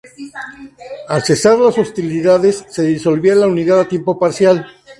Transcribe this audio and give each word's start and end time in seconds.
Al 1.09 1.21
cesar 1.21 1.59
las 1.59 1.77
hostilidades 1.77 2.65
se 2.69 2.81
disolvía 2.81 3.35
la 3.35 3.45
unidad 3.45 3.81
a 3.81 3.87
tiempo 3.87 4.17
parcial. 4.17 4.65